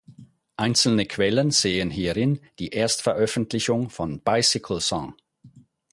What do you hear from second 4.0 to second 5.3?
"Bicycle Song".